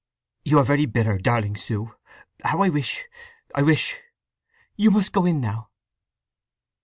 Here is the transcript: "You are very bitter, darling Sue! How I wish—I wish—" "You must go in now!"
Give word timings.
"You 0.43 0.57
are 0.57 0.63
very 0.63 0.87
bitter, 0.87 1.19
darling 1.19 1.55
Sue! 1.55 1.93
How 2.43 2.63
I 2.63 2.69
wish—I 2.69 3.61
wish—" 3.61 3.99
"You 4.75 4.89
must 4.89 5.13
go 5.13 5.27
in 5.27 5.39
now!" 5.39 5.69